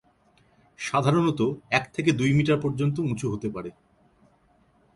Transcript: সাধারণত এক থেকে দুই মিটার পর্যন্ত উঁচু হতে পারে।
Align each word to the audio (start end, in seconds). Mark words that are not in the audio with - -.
সাধারণত 0.79 1.39
এক 1.71 1.83
থেকে 1.93 2.09
দুই 2.11 2.31
মিটার 2.33 2.57
পর্যন্ত 2.61 2.95
উঁচু 3.01 3.25
হতে 3.33 3.47
পারে। 3.49 3.69